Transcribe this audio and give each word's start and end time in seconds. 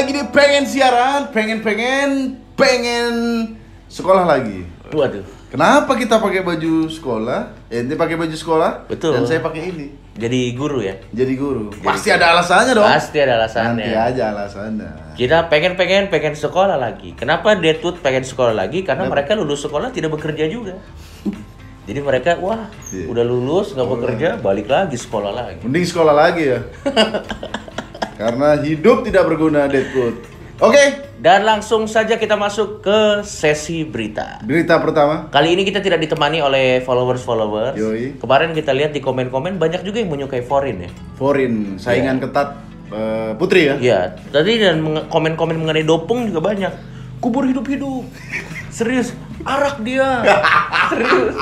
lagi 0.00 0.16
di 0.16 0.24
pengen 0.32 0.64
siaran, 0.64 1.28
pengen 1.28 1.60
pengen 1.60 2.08
pengen 2.56 3.12
sekolah 3.84 4.24
lagi. 4.24 4.64
Waduh. 4.88 5.20
Kenapa 5.50 5.92
kita 5.92 6.16
pakai 6.16 6.40
baju 6.40 6.88
sekolah? 6.88 7.68
Eh, 7.68 7.82
Ente 7.82 7.94
pakai 7.94 8.16
baju 8.16 8.32
sekolah, 8.32 8.88
Betul. 8.88 9.12
dan 9.12 9.26
saya 9.26 9.42
pakai 9.42 9.68
ini. 9.68 9.86
Jadi 10.16 10.54
guru 10.54 10.80
ya. 10.80 10.96
Jadi 11.10 11.34
guru. 11.34 11.68
Pasti 11.84 12.08
ada 12.08 12.32
alasannya 12.32 12.72
dong. 12.72 12.86
Pasti 12.86 13.18
ada 13.18 13.36
alasannya. 13.36 13.82
Nanti 13.82 13.92
aja 13.92 14.32
alasannya. 14.32 14.90
Kita 15.12 15.50
pengen 15.50 15.74
pengen 15.74 16.08
pengen 16.08 16.32
sekolah 16.32 16.80
lagi. 16.80 17.12
Kenapa 17.12 17.52
Deadwood 17.54 18.00
pengen 18.00 18.24
sekolah 18.24 18.56
lagi? 18.56 18.80
Karena 18.80 19.04
Kenapa? 19.04 19.20
mereka 19.20 19.36
lulus 19.36 19.60
sekolah 19.60 19.92
tidak 19.92 20.16
bekerja 20.16 20.48
juga. 20.48 20.80
Jadi 21.90 22.00
mereka 22.00 22.38
wah 22.38 22.70
Iya. 22.94 23.10
udah 23.10 23.24
lulus 23.26 23.74
nggak 23.74 23.88
bekerja 23.88 24.28
balik 24.38 24.70
lagi 24.70 24.94
sekolah 24.94 25.32
lagi. 25.34 25.60
Mending 25.60 25.84
sekolah 25.84 26.14
lagi 26.14 26.42
ya. 26.46 26.58
Karena 28.20 28.60
hidup 28.60 29.00
tidak 29.08 29.32
berguna, 29.32 29.64
Deadwood. 29.64 30.20
Oke, 30.60 31.08
Dan 31.16 31.48
langsung 31.48 31.88
saja 31.88 32.20
kita 32.20 32.36
masuk 32.36 32.84
ke 32.84 33.24
sesi 33.24 33.80
berita. 33.80 34.44
berita 34.44 34.76
pertama. 34.76 35.32
Kali 35.32 35.56
ini 35.56 35.64
kita 35.64 35.80
tidak 35.80 36.04
ditemani 36.04 36.44
oleh 36.44 36.84
followers-followers. 36.84 37.80
Yoi. 37.80 38.20
Kemarin 38.20 38.52
kita 38.52 38.76
lihat 38.76 38.92
di 38.92 39.00
komen-komen 39.00 39.56
banyak 39.56 39.80
juga 39.80 40.04
yang 40.04 40.12
menyukai 40.12 40.44
foreign 40.44 40.84
ya. 40.84 40.90
Foreign, 41.16 41.80
saingan 41.80 42.20
ketat 42.20 42.60
eh, 42.92 43.32
Putri 43.40 43.72
ya. 43.72 43.74
Iya, 43.80 44.00
tadi 44.28 44.60
dan 44.60 44.84
komen-komen 45.08 45.56
mengenai 45.64 45.84
doping 45.84 46.28
juga 46.28 46.52
banyak. 46.52 46.72
Kubur 47.24 47.48
hidup-hidup. 47.48 48.04
Serius, 48.76 49.16
arak 49.48 49.80
dia. 49.80 50.20
Serius. 50.92 51.36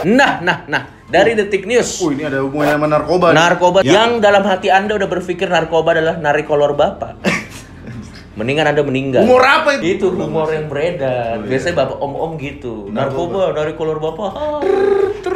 Nah, 0.00 0.40
nah, 0.40 0.64
nah, 0.64 0.82
dari 1.06 1.34
Detik 1.34 1.66
News. 1.66 2.00
Oh, 2.00 2.08
ini 2.08 2.24
ada 2.24 2.40
hubungannya 2.40 2.76
sama 2.78 2.88
narkoba. 2.88 3.26
nih. 3.30 3.36
Narkoba 3.36 3.78
Ya. 3.82 3.92
yang 4.00 4.10
dalam 4.18 4.42
hati 4.42 4.70
Anda 4.70 4.96
udah 4.96 5.08
berpikir 5.08 5.46
narkoba 5.46 5.92
adalah 5.92 6.16
nari 6.16 6.42
kolor 6.42 6.72
bapak. 6.72 7.18
Mendingan 8.38 8.72
Anda 8.72 8.80
meninggal. 8.80 9.26
Humor 9.26 9.42
apa 9.42 9.68
itu? 9.76 9.98
Itu 9.98 10.06
humor 10.10 10.48
yang 10.48 10.70
beredar. 10.70 11.42
Biasanya 11.42 11.76
bapak 11.76 11.98
om-om 11.98 12.38
gitu. 12.38 12.88
Narkoba, 12.88 13.52
nari 13.52 13.74
kolor 13.74 13.98
bapak. 13.98 14.30
Ah. 14.32 14.60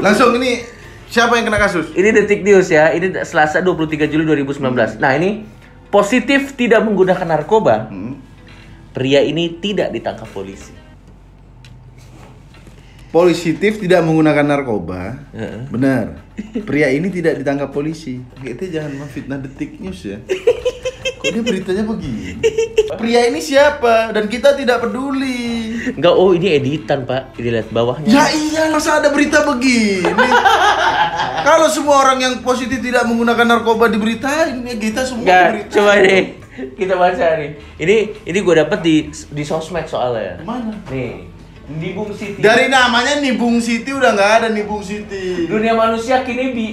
Langsung 0.01 0.33
ini 0.35 0.65
siapa 1.07 1.37
yang 1.37 1.45
kena 1.45 1.61
kasus? 1.61 1.93
Ini 1.93 2.09
Detik 2.15 2.41
News 2.41 2.71
ya. 2.71 2.95
Ini 2.95 3.13
Selasa 3.23 3.61
23 3.61 4.09
Juli 4.09 4.25
2019. 4.25 4.97
Nah, 4.97 5.13
ini 5.13 5.45
positif 5.87 6.55
tidak 6.55 6.81
menggunakan 6.81 7.27
narkoba. 7.29 7.91
Hmm. 7.91 8.17
Pria 8.91 9.21
ini 9.21 9.59
tidak 9.59 9.91
ditangkap 9.91 10.31
polisi. 10.31 10.71
Positif 13.15 13.79
tidak 13.79 14.03
menggunakan 14.03 14.43
narkoba. 14.43 15.31
Heeh. 15.31 15.71
Benar. 15.71 16.19
Pria 16.67 16.91
ini 16.91 17.15
tidak 17.15 17.39
ditangkap 17.39 17.71
polisi. 17.71 18.19
Kita 18.43 18.67
jangan 18.67 19.07
memfitnah 19.07 19.39
detik 19.39 19.79
news 19.79 20.03
ya. 20.03 20.19
Kok 21.23 21.31
dia 21.31 21.41
beritanya 21.47 21.87
begini? 21.87 22.43
Pria 23.01 23.31
ini 23.31 23.39
siapa? 23.39 24.11
Dan 24.11 24.27
kita 24.27 24.59
tidak 24.59 24.83
peduli. 24.83 25.79
Enggak, 25.95 26.11
oh 26.11 26.35
ini 26.35 26.59
editan, 26.59 27.07
Pak. 27.07 27.39
Lihat 27.39 27.71
bawahnya. 27.71 28.11
Ya 28.11 28.27
iya, 28.35 28.75
masa 28.75 28.99
ada 28.99 29.15
berita 29.15 29.47
begini? 29.47 30.11
Kalau 31.47 31.71
semua 31.71 32.03
orang 32.03 32.19
yang 32.19 32.35
positif 32.43 32.83
tidak 32.83 33.07
menggunakan 33.07 33.47
narkoba 33.47 33.89
diberitain, 33.89 34.59
ya 34.67 34.75
kita 34.75 35.07
semua 35.07 35.23
Enggak, 35.23 35.47
berita. 35.55 35.73
coba 35.79 35.93
deh. 36.03 36.25
Kita 36.77 36.95
baca 36.99 37.27
nih. 37.39 37.51
Ini 37.79 37.97
ini 38.27 38.39
gue 38.43 38.55
dapet 38.59 38.79
di 38.83 38.97
di 39.11 39.45
sosmed 39.47 39.87
soalnya. 39.87 40.43
Mana? 40.43 40.77
Nih. 40.91 41.34
Nibung 41.67 42.13
City. 42.13 42.39
Dari 42.39 42.69
namanya 42.69 43.19
Nibung 43.19 43.57
City 43.57 43.89
udah 43.89 44.13
nggak 44.13 44.33
ada 44.37 44.49
Nibung 44.49 44.81
City. 44.81 45.47
dunia 45.47 45.73
manusia 45.73 46.21
kini 46.21 46.45
bi 46.51 46.69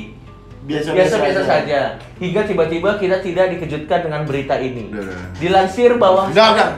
Biasa-biasa 0.61 0.93
biasa-biasa 1.17 1.41
aja. 1.41 1.47
saja. 1.47 1.79
Hingga 2.17 2.41
tiba-tiba 2.45 2.89
kita 2.95 3.17
tidak 3.19 3.49
dikejutkan 3.51 3.99
dengan 4.03 4.21
berita 4.23 4.55
ini. 4.55 4.87
Udah, 4.87 5.01
udah. 5.01 5.19
Dilansir 5.35 5.95
bahwa 5.95 6.27
Enggak, 6.27 6.47
enggak. 6.49 6.69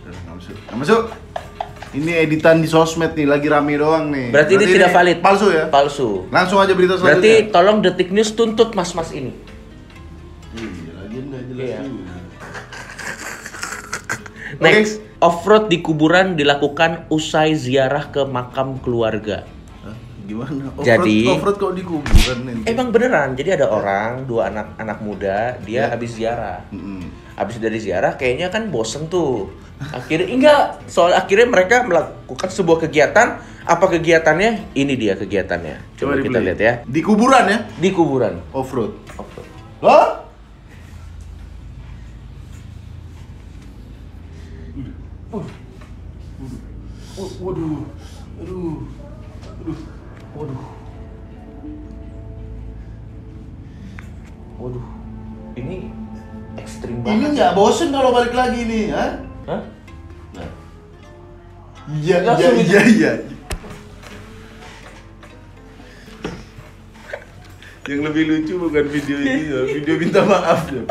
Udah, 0.00 0.14
nggak 0.14 0.34
masuk. 0.34 0.54
Nggak 0.56 0.78
masuk. 0.78 1.02
Ini 1.92 2.12
editan 2.18 2.58
di 2.58 2.66
sosmed 2.66 3.12
nih, 3.12 3.22
lagi 3.24 3.46
rame 3.46 3.76
doang 3.76 4.08
nih. 4.08 4.30
Berarti, 4.30 4.52
ini 4.52 4.66
tidak 4.68 4.90
valid. 4.90 5.18
Palsu 5.20 5.46
ya? 5.48 5.64
Palsu. 5.68 6.26
Langsung 6.28 6.58
aja 6.58 6.72
berita 6.72 6.96
Berarti 6.96 7.22
selanjutnya. 7.30 7.52
tolong 7.52 7.78
Detik 7.80 8.10
News 8.10 8.30
tuntut 8.32 8.72
mas-mas 8.72 9.12
ini. 9.12 9.30
Iya, 10.52 10.66
lagi 10.96 11.18
nggak 11.20 11.42
jelas 11.50 11.66
Iya. 11.66 11.78
juga. 11.82 12.14
Next, 14.56 15.02
off-road 15.24 15.72
di 15.72 15.80
kuburan 15.80 16.36
dilakukan 16.36 17.08
usai 17.08 17.56
ziarah 17.56 18.12
ke 18.12 18.28
makam 18.28 18.76
keluarga. 18.76 19.48
Hah? 19.80 19.96
Gimana? 20.28 20.68
Offroad, 20.76 20.84
Jadi- 20.84 21.24
offroad 21.32 21.56
kok 21.56 21.72
di 21.72 21.82
kuburan 21.82 22.38
nih? 22.44 22.68
Emang 22.68 22.92
beneran, 22.92 23.32
jadi 23.32 23.56
ada 23.56 23.72
orang, 23.72 24.28
dua 24.28 24.52
anak 24.52 24.76
anak 24.76 24.98
muda, 25.00 25.56
dia 25.64 25.88
Ya. 25.88 25.96
habis 25.96 26.12
ziarah. 26.12 26.60
Mm-mm. 26.68 27.08
Habis 27.34 27.56
dari 27.56 27.80
ziarah 27.80 28.14
kayaknya 28.14 28.52
kan 28.52 28.68
bosen 28.68 29.08
tuh. 29.08 29.48
Akhirnya 29.90 30.28
enggak, 30.30 30.64
soal 30.86 31.16
akhirnya 31.16 31.50
mereka 31.50 31.82
melakukan 31.82 32.46
sebuah 32.46 32.84
kegiatan. 32.86 33.40
Apa 33.64 33.88
kegiatannya? 33.90 34.76
Ini 34.76 34.92
dia 34.92 35.16
kegiatannya. 35.16 35.96
Coba, 35.96 36.20
kita 36.20 36.36
dibeli. 36.36 36.46
lihat 36.52 36.60
ya. 36.60 36.72
Di 36.84 37.00
kuburan 37.00 37.44
ya? 37.48 37.58
Di 37.80 37.88
kuburan. 37.90 38.34
Offroad. 38.52 38.92
Off-road. 39.16 39.48
Loh? 39.80 40.13
Nggak 57.54 57.70
bosen 57.70 57.94
kalau 57.94 58.10
balik 58.10 58.34
lagi 58.34 58.66
nih, 58.66 58.84
ha? 58.90 59.06
Hah? 59.46 59.62
Iya, 61.94 62.16
iya, 62.18 62.26
Langsung 62.26 62.58
iya, 62.58 62.80
iya. 62.82 63.12
Yang 67.86 68.00
lebih 68.10 68.22
lucu 68.26 68.54
bukan 68.58 68.84
video 68.90 69.16
ini, 69.22 69.42
video 69.70 69.94
minta 70.02 70.26
maaf 70.26 70.66
ya. 70.66 70.82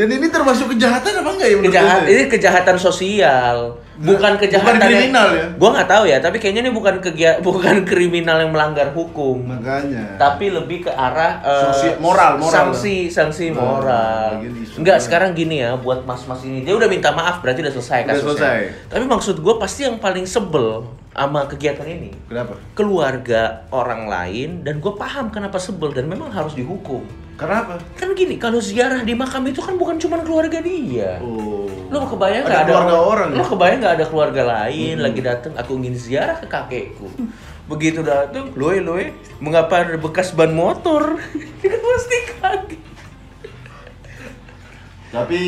Dan 0.00 0.08
ini 0.10 0.26
termasuk 0.26 0.72
kejahatan 0.72 1.12
apa 1.14 1.28
enggak 1.30 1.44
ya? 1.44 1.54
menurut 1.54 1.68
Kejahat, 1.70 2.00
anda? 2.00 2.08
ini 2.08 2.22
kejahatan 2.26 2.76
sosial, 2.78 3.56
bukan 3.94 4.16
Bukan 4.16 4.32
kejahatan 4.38 4.72
yang- 4.72 4.88
kriminal 4.88 5.28
ya? 5.30 5.44
Gua 5.52 5.68
nggak 5.70 5.88
tahu 5.90 6.04
ya, 6.06 6.18
tapi 6.18 6.36
kayaknya 6.38 6.62
ini 6.62 6.72
bukan 6.72 6.94
kegia, 6.98 7.36
bukan 7.44 7.84
kriminal 7.84 8.36
yang 8.38 8.48
melanggar 8.48 8.88
hukum. 8.90 9.44
Makanya. 9.44 10.16
tapi 10.16 10.48
lebih 10.48 10.78
ke 10.82 10.90
arah 10.90 11.44
eh, 11.44 11.64
Sosial- 11.66 12.00
moral, 12.00 12.32
moral. 12.34 12.48
sanksi 12.72 12.96
sanksi 13.08 13.50
Nah, 13.50 13.60
moral 13.60 14.28
bagian 14.38 14.54
isu 14.58 14.74
enggak 14.78 14.96
moral. 14.96 15.04
sekarang 15.04 15.30
gini 15.34 15.56
ya 15.58 15.70
buat 15.74 16.00
mas-mas 16.02 16.40
ini 16.42 16.62
dia 16.62 16.72
udah 16.72 16.88
minta 16.88 17.10
maaf 17.10 17.38
berarti 17.38 17.60
udah 17.60 17.74
selesai 17.74 18.00
Udah 18.00 18.08
kasusnya 18.10 18.32
selesai. 18.32 18.60
tapi 18.88 19.04
maksud 19.06 19.36
gue 19.36 19.54
pasti 19.56 19.80
yang 19.82 19.96
paling 19.96 20.24
sebel 20.24 20.88
sama 21.10 21.44
kegiatan 21.44 21.84
ini 21.84 22.08
Kenapa? 22.24 22.56
keluarga 22.72 23.42
orang 23.68 24.06
lain 24.06 24.48
dan 24.60 24.78
gue 24.78 24.92
paham 24.94 25.28
kenapa 25.28 25.58
sebel 25.58 25.90
dan 25.90 26.06
memang 26.06 26.28
harus 26.28 26.52
dihukum 26.52 27.04
Karena 27.40 27.56
apa? 27.58 27.74
kan 27.96 28.12
gini 28.12 28.36
kalau 28.36 28.60
ziarah 28.60 29.00
di 29.00 29.16
makam 29.16 29.48
itu 29.48 29.58
kan 29.58 29.72
bukan 29.74 29.96
cuma 29.96 30.20
keluarga 30.20 30.60
dia 30.60 31.16
Oh. 31.18 31.64
Lo 31.88 32.04
kebayang 32.06 32.44
Ada 32.44 32.52
nggak 32.52 32.60
ada 32.60 32.68
keluarga 32.70 32.96
orang 33.02 33.28
Lo 33.32 33.40
ya? 33.40 33.46
kebayang 33.48 33.78
nggak 33.80 33.94
ada 33.96 34.06
keluarga 34.06 34.42
lain 34.46 34.96
lagi 35.00 35.20
datang 35.20 35.52
aku 35.56 35.70
ingin 35.74 35.94
ziarah 35.96 36.36
ke 36.36 36.46
kakekku. 36.46 37.08
Begitu 37.66 38.02
datang, 38.02 38.50
loe 38.52 38.78
loe, 38.78 39.04
mengapa 39.38 39.80
ada 39.80 39.96
bekas 39.96 40.30
ban 40.30 40.50
motor? 40.50 41.16
Dia 41.58 41.68
kan 41.68 41.80
pasti 41.80 42.16
kaget. 42.30 42.80
Tapi 45.10 45.40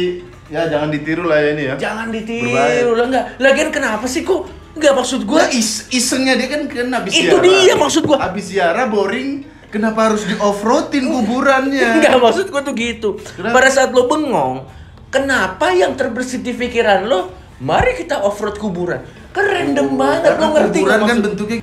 ya 0.49 0.67
jangan 0.67 0.91
ditiru 0.91 1.25
lah 1.25 1.39
ya 1.39 1.49
ini 1.53 1.63
ya. 1.65 1.75
Jangan 1.79 2.07
Berbahaya. 2.09 2.71
ditiru 2.75 2.93
lah 2.95 3.07
enggak. 3.07 3.25
Lagian 3.39 3.71
kenapa 3.71 4.07
sih 4.07 4.23
kok? 4.23 4.43
Enggak 4.73 4.93
maksud 4.97 5.21
Gua 5.23 5.45
gua 5.45 5.53
is 5.53 5.87
isengnya 5.91 6.35
dia 6.35 6.49
kan 6.49 6.65
kan 6.65 6.89
habis 6.91 7.13
Itu 7.13 7.37
ziarah. 7.37 7.45
dia 7.61 7.75
maksud 7.77 8.03
gua. 8.03 8.19
Habis 8.19 8.45
ziarah 8.49 8.87
boring, 8.89 9.45
kenapa 9.73 10.13
harus 10.13 10.29
di 10.29 10.37
offroadin 10.37 11.09
kuburannya? 11.09 11.89
Enggak 11.99 12.21
maksud 12.21 12.53
gua 12.53 12.61
tuh 12.61 12.77
gitu. 12.77 13.17
Kenapa? 13.19 13.57
Pada 13.57 13.69
saat 13.73 13.91
lo 13.97 14.05
bengong, 14.05 14.69
kenapa 15.09 15.73
yang 15.73 15.97
terbersit 15.97 16.45
di 16.45 16.53
pikiran 16.53 17.09
lo? 17.09 17.33
Mari 17.65 17.97
kita 17.97 18.21
off-road 18.21 18.61
kuburan. 18.61 19.01
Kan 19.33 19.49
random 19.49 19.97
banget, 19.97 20.37
lo 20.37 20.47
ngerti 20.53 20.79
kuburan 20.85 21.01
kan 21.01 21.07
maksud- 21.09 21.25
bentuknya 21.25 21.57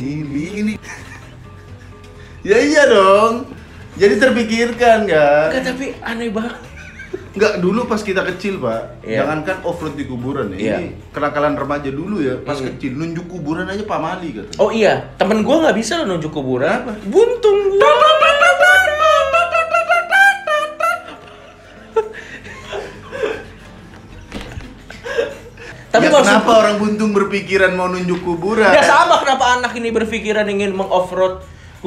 ini 0.00 0.44
ini. 0.64 0.74
Ya 2.46 2.58
iya 2.62 2.82
dong. 2.88 3.52
Jadi 3.96 4.14
terpikirkan 4.20 5.08
kan? 5.08 5.48
Enggak, 5.50 5.62
tapi 5.72 5.86
aneh 6.00 6.30
banget. 6.32 6.75
Enggak 7.36 7.60
dulu 7.60 7.84
pas 7.84 8.00
kita 8.00 8.24
kecil 8.24 8.56
pak, 8.56 9.04
Iya. 9.04 9.20
jangankan 9.20 9.60
offroad 9.60 9.92
di 9.92 10.08
kuburan 10.08 10.56
ya. 10.56 10.58
Iya. 10.58 10.76
Ini 10.80 10.88
kenakalan 11.12 11.52
remaja 11.52 11.92
dulu 11.92 12.16
ya, 12.18 12.40
pas 12.40 12.56
Hmm. 12.56 12.72
kecil 12.72 12.96
nunjuk 12.96 13.28
kuburan 13.28 13.68
aja 13.68 13.84
pamali 13.84 14.32
kata. 14.32 14.56
Oh 14.56 14.72
iya, 14.72 15.12
temen 15.20 15.44
gua 15.44 15.68
nggak 15.68 15.76
bisa 15.76 16.00
lo 16.00 16.16
nunjuk 16.16 16.32
kuburan. 16.32 16.80
Kenapa? 16.80 16.96
Buntung 17.04 17.58
gua. 17.70 17.92
Tapi 25.86 26.06
ya, 26.06 26.12
kenapa 26.12 26.50
orang 26.60 26.76
buntung 26.76 27.10
berpikiran 27.16 27.72
mau 27.72 27.88
nunjuk 27.88 28.20
kuburan? 28.20 28.68
ya 28.68 28.84
sama 28.84 29.16
kenapa 29.16 29.56
anak 29.56 29.72
ini 29.72 29.88
berpikiran 29.88 30.44
ingin 30.44 30.76
mengoffroad 30.76 31.40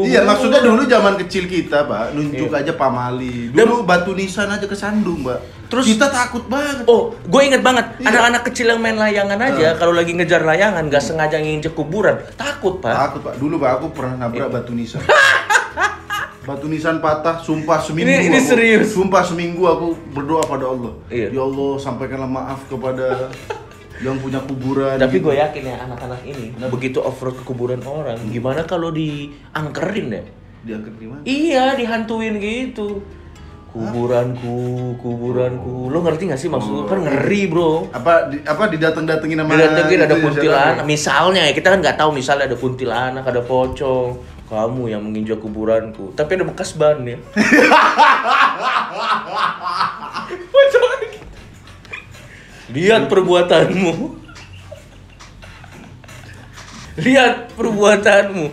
Iya, 0.03 0.21
maksudnya 0.23 0.59
dulu 0.59 0.83
zaman 0.83 1.17
kecil 1.17 1.43
kita, 1.45 1.83
Pak, 1.83 2.13
nunjuk 2.13 2.47
Iya. 2.47 2.61
aja 2.61 2.73
pamali. 2.73 3.49
Dulu 3.49 3.83
batu 3.83 4.13
nisan 4.13 4.47
aja 4.47 4.63
kesandung, 4.63 5.23
Pak. 5.23 5.39
Terus- 5.69 5.85
kita 5.85 6.09
takut 6.09 6.45
banget. 6.45 6.85
Oh, 6.85 7.13
gue 7.13 7.41
inget 7.41 7.61
banget 7.61 7.85
Iya. 7.97 8.09
anak-anak 8.09 8.41
kecil 8.45 8.69
yang 8.69 8.81
main 8.81 8.97
layangan 8.97 9.37
aja 9.37 9.67
Ah. 9.71 9.77
kalau 9.77 9.93
lagi 9.93 10.11
ngejar 10.11 10.41
layangan 10.41 10.81
nggak 10.85 10.99
sengaja 10.99 11.37
nginjek 11.37 11.73
kuburan 11.73 12.17
takut 12.33 12.81
pak. 12.81 12.89
Takut, 12.89 13.21
Pak. 13.21 13.33
Dulu, 13.37 13.55
Pak, 13.55 13.71
aku 13.77 13.87
pernah 13.93 14.15
nabrak 14.19 14.49
batu 14.49 14.73
nisan. 14.73 14.99
batu 16.41 16.65
nisan 16.65 16.97
patah, 16.97 17.37
sumpah 17.37 17.77
seminggu 17.77 18.09
Ini- 18.09 18.25
ini 18.25 18.39
aku, 18.41 18.49
serius? 18.49 18.87
Sumpah 18.89 19.21
seminggu 19.21 19.61
aku 19.63 19.93
berdoa 20.09 20.41
pada 20.41 20.65
Allah. 20.65 20.97
Iya. 21.07 21.29
Ya 21.29 21.41
Allah, 21.45 21.77
sampaikanlah 21.77 22.25
maaf 22.25 22.65
kepada 22.65 23.29
yang 23.99 24.15
punya 24.19 24.39
kuburan. 24.43 24.95
Tapi 24.95 25.19
gitu. 25.19 25.31
gue 25.31 25.35
yakin 25.39 25.63
ya 25.63 25.75
anak-anak 25.83 26.21
ini 26.23 26.55
begitu 26.71 27.03
offroad 27.03 27.35
ke 27.35 27.43
kuburan 27.43 27.83
orang, 27.83 28.19
gimana 28.31 28.63
kalau 28.63 28.91
diangkerin 28.91 30.07
ya? 30.11 30.23
diangkat 30.63 30.93
di 30.99 31.07
mana? 31.07 31.21
Iya, 31.23 31.65
dihantuin 31.79 32.35
gitu. 32.39 32.99
Kuburanku, 33.69 34.97
kuburanku. 34.97 35.93
Lo 35.93 36.01
ngerti 36.01 36.25
gak 36.33 36.41
sih 36.41 36.49
maksud 36.49 36.73
gue? 36.73 36.85
Kan 36.89 37.05
ngeri, 37.05 37.45
Bro. 37.45 37.93
Apa 37.93 38.33
di, 38.33 38.41
apa 38.41 38.65
didateng-datengin 38.65 39.45
sama 39.45 39.53
Didatengin 39.53 39.99
ada 40.09 40.15
kuntilanak. 40.17 40.85
Misalnya 40.89 41.45
ya, 41.45 41.53
kita 41.53 41.77
kan 41.77 41.79
nggak 41.85 41.97
tahu 42.01 42.09
misalnya 42.17 42.49
ada 42.49 42.57
kuntilanak, 42.57 43.21
ada 43.21 43.41
pocong. 43.45 44.17
Kamu 44.49 44.89
yang 44.89 45.05
menginjak 45.05 45.37
kuburanku. 45.37 46.17
Tapi 46.17 46.41
ada 46.41 46.45
bekas 46.49 46.73
ban 46.73 47.05
ya. 47.05 47.21
Pocong 50.49 50.85
lagi. 50.89 51.21
Lihat 52.69 53.09
perbuatanmu. 53.09 53.93
Lihat 56.99 57.55
perbuatanmu. 57.57 58.45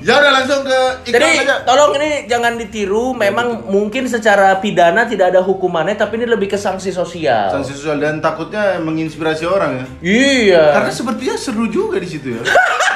Ya 0.00 0.16
udah 0.16 0.32
langsung 0.32 0.64
ke 0.64 1.12
iklan 1.12 1.20
Jadi 1.20 1.44
aja. 1.44 1.60
tolong 1.60 1.92
ini 2.00 2.24
jangan 2.24 2.56
ditiru. 2.56 3.12
Memang 3.12 3.68
mungkin 3.68 4.08
secara 4.08 4.56
pidana 4.56 5.04
tidak 5.04 5.36
ada 5.36 5.44
hukumannya, 5.44 5.92
tapi 5.92 6.16
ini 6.16 6.24
lebih 6.24 6.48
ke 6.48 6.56
sanksi 6.56 6.88
sosial. 6.88 7.52
Sanksi 7.52 7.76
sosial 7.76 8.00
dan 8.00 8.16
takutnya 8.16 8.80
menginspirasi 8.80 9.44
orang 9.44 9.76
ya. 9.76 9.84
Iya. 10.00 10.64
Karena 10.72 10.92
sepertinya 10.92 11.36
seru 11.36 11.68
juga 11.68 12.00
di 12.00 12.08
situ 12.08 12.32
ya. 12.32 12.42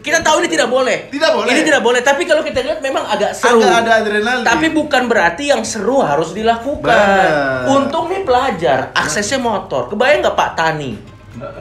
Kita 0.00 0.24
tahu 0.24 0.40
ini 0.40 0.48
tidak 0.48 0.68
boleh. 0.72 1.12
Tidak 1.12 1.30
boleh. 1.36 1.48
Ini 1.52 1.60
tidak 1.60 1.82
boleh. 1.84 2.00
Tapi 2.00 2.22
kalau 2.24 2.40
kita 2.40 2.64
lihat 2.64 2.80
memang 2.80 3.04
agak 3.04 3.36
seru. 3.36 3.60
Agak 3.60 3.84
ada 3.84 3.92
adrenalin. 4.00 4.44
Tapi 4.44 4.66
bukan 4.72 5.02
berarti 5.06 5.52
yang 5.52 5.62
seru 5.62 6.00
harus 6.00 6.32
dilakukan. 6.32 6.88
Benar. 6.88 7.68
Untung 7.68 8.08
nih 8.08 8.24
pelajar, 8.24 8.92
aksesnya 8.96 9.36
motor. 9.38 9.92
Kebayang 9.92 10.24
nggak 10.24 10.36
Pak 10.36 10.50
Tani? 10.56 10.92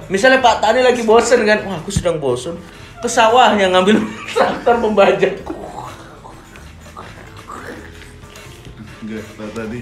Misalnya 0.07 0.39
Pak 0.39 0.63
Tani 0.63 0.80
lagi 0.81 1.03
bosen 1.03 1.44
kan, 1.44 1.68
wah 1.68 1.77
aku 1.77 1.91
sedang 1.91 2.18
bosen. 2.18 2.56
Ke 3.00 3.07
sawahnya 3.07 3.71
ngambil 3.71 4.00
traktor 4.36 4.75
pembajak. 4.80 5.44
Pak. 5.44 5.59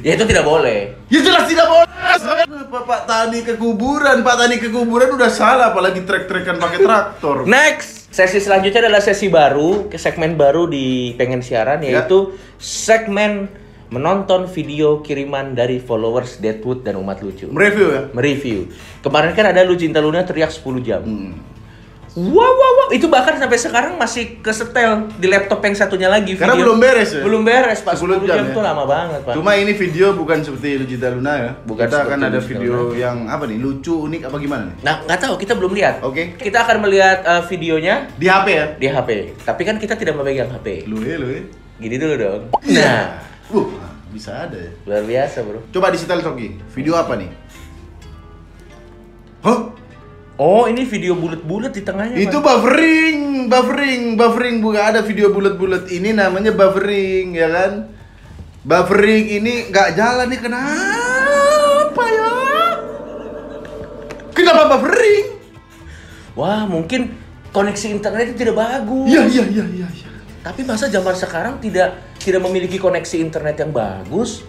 Ya 0.05 0.11
itu 0.15 0.23
tidak 0.23 0.45
boleh. 0.45 0.95
Ya 1.09 1.19
jelas 1.19 1.49
tidak 1.49 1.67
boleh. 1.67 1.87
Kenapa 2.17 2.79
Pak 2.85 3.01
Tani 3.09 3.39
ke 3.43 3.53
kuburan? 3.57 4.21
Pak 4.21 4.35
Tani 4.37 4.55
ke 4.61 4.69
kuburan 4.69 5.09
udah 5.17 5.31
salah 5.33 5.73
apalagi 5.73 6.05
trek-trekan 6.05 6.61
pakai 6.61 6.79
traktor. 6.79 7.43
Next, 7.49 7.96
sesi 8.17 8.41
selanjutnya 8.41 8.89
adalah 8.89 8.97
sesi 8.97 9.29
baru, 9.29 9.85
ke 9.93 10.01
segmen 10.01 10.33
baru 10.33 10.65
di 10.65 11.13
pengen 11.13 11.45
siaran 11.45 11.85
Ya. 11.85 12.01
yaitu 12.01 12.33
segmen 12.57 13.45
menonton 13.93 14.49
video 14.49 15.05
kiriman 15.05 15.53
dari 15.53 15.77
followers 15.77 16.41
Deadwood 16.41 16.81
dan 16.81 16.97
umat 16.97 17.21
lucu. 17.21 17.45
Mereview 17.45 17.87
ya. 17.93 18.01
Mereview. 18.11 18.73
Kemarin 19.05 19.37
kan 19.37 19.53
ada 19.53 19.61
Lu 19.61 19.77
Cinta 19.77 20.01
Luna 20.01 20.25
teriak 20.25 20.49
10 20.49 20.81
jam. 20.81 21.05
Hmm. 21.05 21.37
Wow. 22.17 22.66
Itu 22.87 23.11
bahkan 23.11 23.35
sampai 23.35 23.59
sekarang 23.59 23.93
masih 23.95 24.39
kesetel 24.39 25.11
di 25.15 25.27
laptop 25.27 25.59
yang 25.59 25.75
satunya 25.75 26.07
lagi. 26.07 26.35
Karena 26.35 26.55
video. 26.55 26.63
belum 26.71 26.77
beres 26.79 27.09
ya? 27.11 27.21
Belum 27.21 27.41
beres, 27.43 27.79
Pak. 27.83 27.93
10, 27.95 28.23
10 28.23 28.25
jam, 28.25 28.37
jam 28.39 28.45
ya? 28.47 28.55
tuh 28.55 28.63
lama 28.63 28.83
banget, 28.87 29.19
Pak. 29.27 29.33
Cuma 29.35 29.51
ini 29.53 29.73
video 29.73 30.15
bukan 30.15 30.39
seperti 30.41 30.79
Lujita 30.79 31.07
Luna 31.11 31.33
ya. 31.35 31.51
Bukan 31.63 31.85
Kita 31.85 31.97
akan 32.03 32.19
ada 32.23 32.39
video 32.39 32.75
yang 32.93 33.27
apa 33.27 33.43
nih? 33.45 33.57
Lucu, 33.59 33.95
unik 34.07 34.21
apa 34.27 34.35
gimana 34.37 34.63
nih? 34.71 34.75
Nah, 34.81 34.95
nggak 35.03 35.19
tahu, 35.19 35.33
kita 35.35 35.53
belum 35.53 35.71
lihat. 35.75 35.95
Oke. 36.01 36.39
Kita 36.39 36.63
akan 36.63 36.77
melihat 36.83 37.17
eh, 37.23 37.41
videonya 37.47 37.95
Di 38.15 38.27
HP 38.31 38.47
ya? 38.49 38.65
di 38.75 38.87
HP. 38.87 39.09
Tapi 39.43 39.61
kan 39.63 39.75
kita 39.75 39.93
tidak 39.95 40.15
memegang 40.15 40.47
HP. 40.47 40.87
Lu 40.87 41.03
ya, 41.03 41.19
lu 41.19 41.27
ya. 41.27 41.43
Gini 41.77 41.95
dulu 41.97 42.15
dong. 42.15 42.41
Nah, 42.77 43.23
Uh, 43.47 43.63
bisa 44.11 44.43
ada 44.43 44.59
ya. 44.59 44.67
luar 44.83 45.07
biasa, 45.07 45.39
Bro. 45.39 45.63
Coba 45.71 45.87
disetel 45.87 46.19
Soki. 46.19 46.59
Video 46.75 46.99
apa 46.99 47.15
nih? 47.15 47.31
Hah? 49.39 49.59
Oh, 50.37 50.69
ini 50.69 50.85
video 50.85 51.17
bulat-bulat 51.17 51.73
di 51.73 51.81
tengahnya, 51.81 52.13
Itu 52.13 52.45
Pak. 52.45 52.61
buffering, 52.61 53.49
buffering, 53.49 54.13
buffering 54.13 54.55
bukan 54.61 54.83
ada 54.93 55.01
video 55.01 55.33
bulat-bulat 55.33 55.89
ini 55.89 56.13
namanya 56.13 56.53
buffering 56.53 57.33
ya 57.33 57.49
kan? 57.49 57.89
Buffering 58.61 59.33
ini 59.33 59.73
nggak 59.73 59.97
jalan 59.97 60.29
nih 60.29 60.37
kenapa 60.37 62.03
ya? 62.05 62.33
Kenapa 64.37 64.77
buffering? 64.77 65.25
Wah, 66.37 66.69
mungkin 66.69 67.17
koneksi 67.49 67.97
internet 67.97 68.29
itu 68.29 68.45
tidak 68.45 68.61
bagus. 68.61 69.09
Iya 69.09 69.25
iya 69.25 69.43
iya 69.49 69.65
iya. 69.73 69.87
iya. 69.89 70.09
Tapi 70.45 70.61
masa 70.61 70.85
zaman 70.85 71.17
sekarang 71.17 71.57
tidak 71.57 71.97
tidak 72.21 72.45
memiliki 72.45 72.77
koneksi 72.77 73.25
internet 73.25 73.57
yang 73.57 73.73
bagus? 73.73 74.45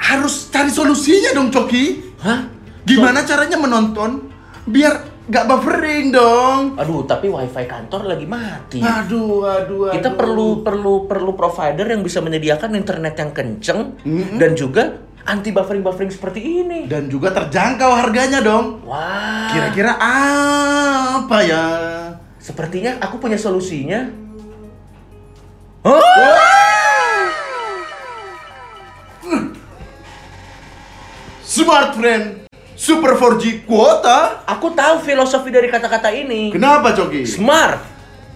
Harus 0.00 0.48
cari 0.48 0.72
solusinya 0.72 1.36
dong 1.36 1.52
Coki. 1.52 2.16
Hah? 2.24 2.48
Gimana 2.86 3.26
caranya 3.26 3.58
menonton 3.58 4.35
biar 4.66 4.94
nggak 5.26 5.44
buffering 5.46 6.10
dong? 6.10 6.78
Aduh, 6.78 7.02
tapi 7.02 7.26
wifi 7.26 7.66
kantor 7.66 8.14
lagi 8.14 8.26
mati. 8.26 8.78
Aduh 8.82 9.42
aduh. 9.42 9.90
Kita 9.90 10.10
aduh. 10.10 10.18
perlu 10.18 10.48
perlu 10.62 10.94
perlu 11.06 11.32
provider 11.34 11.86
yang 11.86 12.02
bisa 12.02 12.22
menyediakan 12.22 12.74
internet 12.74 13.14
yang 13.16 13.30
kenceng 13.30 13.94
Mm-mm. 14.02 14.38
dan 14.38 14.54
juga 14.54 15.02
anti 15.26 15.50
buffering 15.50 15.82
buffering 15.82 16.10
seperti 16.10 16.38
ini. 16.62 16.86
dan 16.86 17.10
juga 17.10 17.34
terjangkau 17.34 17.90
harganya 17.90 18.38
dong. 18.38 18.82
Wah. 18.86 19.50
Kira-kira 19.50 19.98
apa 19.98 21.38
ya? 21.42 21.64
Sepertinya 22.38 23.02
aku 23.02 23.18
punya 23.18 23.34
solusinya. 23.34 24.06
Hah? 25.82 26.54
Smart 31.42 31.94
friend, 31.94 32.45
Super 32.76 33.16
4G 33.16 33.64
kuota. 33.64 34.44
Aku 34.44 34.76
tahu 34.76 35.00
filosofi 35.00 35.48
dari 35.48 35.72
kata-kata 35.72 36.12
ini. 36.12 36.52
Kenapa 36.52 36.92
Coki? 36.92 37.24
Smart. 37.24 37.80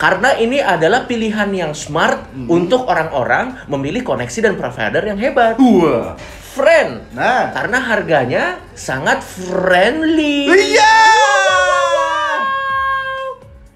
Karena 0.00 0.32
ini 0.40 0.64
adalah 0.64 1.04
pilihan 1.04 1.52
yang 1.52 1.76
smart 1.76 2.32
untuk 2.49 2.88
orang-orang 2.88 3.68
memilih 3.68 4.00
koneksi 4.00 4.49
dan 4.49 4.54
provider 4.56 5.04
yang 5.04 5.20
hebat. 5.20 5.61
Wah. 5.61 6.16
Friend. 6.56 7.12
Nah. 7.12 7.52
Karena 7.52 7.78
harganya 7.85 8.44
sangat 8.73 9.20
friendly. 9.20 10.49
Iya. 10.49 11.20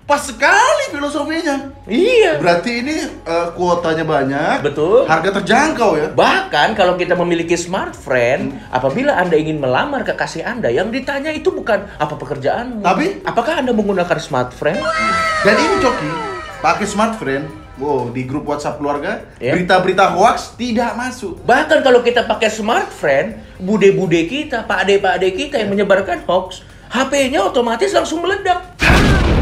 Pas 0.04 0.20
sekali 0.20 0.92
filosofinya. 0.92 1.72
Iya. 1.88 2.36
Berarti 2.36 2.84
ini 2.84 2.96
eh, 3.08 3.48
kuotanya 3.56 4.04
banyak. 4.04 4.60
Betul. 4.60 5.08
Harga 5.08 5.40
terjangkau 5.40 5.96
ya. 5.96 6.12
Bahkan 6.12 6.76
kalau 6.76 7.00
kita 7.00 7.16
memiliki 7.16 7.56
smart 7.56 7.96
friend, 7.96 8.52
apabila 8.68 9.16
Anda 9.16 9.40
ingin 9.40 9.56
melamar 9.56 10.04
kekasih 10.04 10.44
Anda, 10.44 10.68
yang 10.68 10.92
ditanya 10.92 11.32
itu 11.32 11.48
bukan 11.48 11.88
apa 11.96 12.20
pekerjaanmu. 12.20 12.84
Tapi? 12.84 13.24
apakah 13.24 13.64
Anda 13.64 13.72
menggunakan 13.72 14.20
smart 14.20 14.52
friend? 14.52 14.84
Dan 15.40 15.56
ini 15.56 15.80
Coki, 15.80 16.10
pakai 16.60 16.84
smart 16.84 17.16
friend. 17.16 17.48
Wow, 17.74 18.12
di 18.14 18.22
grup 18.22 18.46
WhatsApp 18.46 18.78
keluarga, 18.78 19.24
Ya. 19.42 19.50
berita-berita 19.50 20.14
hoax 20.14 20.54
tidak 20.54 20.94
masuk. 20.94 21.42
Bahkan 21.42 21.82
kalau 21.82 22.06
kita 22.06 22.22
pakai 22.22 22.46
smart 22.46 22.86
friend, 22.86 23.34
bude-bude 23.58 24.30
kita, 24.30 24.62
pak 24.62 24.86
ade-pak 24.86 25.18
ade 25.18 25.34
kita 25.34 25.58
yang 25.58 25.74
menyebarkan 25.74 26.22
hoax, 26.22 26.62
HP-nya 26.92 27.42
otomatis 27.42 27.90
langsung 27.90 28.22
meledak. 28.22 28.62